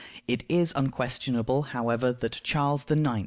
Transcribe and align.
It 0.27 0.43
is 0.49 0.73
unquestionable, 0.75 1.61
however, 1.77 2.11
that 2.11 2.41
Charles 2.43 2.89
IX. 2.89 3.19